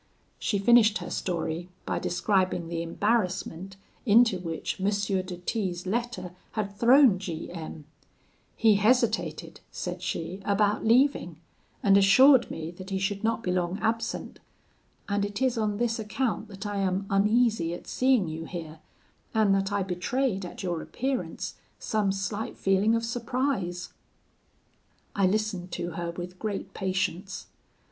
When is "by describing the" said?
1.85-2.81